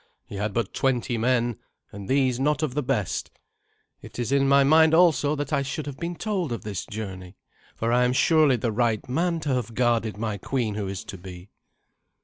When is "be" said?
11.19-11.51